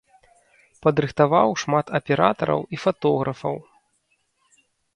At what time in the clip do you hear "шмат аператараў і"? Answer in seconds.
1.65-2.81